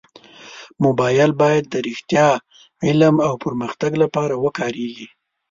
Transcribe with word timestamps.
موبایل 0.83 1.31
باید 1.41 1.65
د 1.69 1.75
رښتیا، 1.87 2.27
علم 2.85 3.15
او 3.27 3.33
پرمختګ 3.45 3.91
لپاره 4.03 4.33
وکارېږي. 4.43 5.07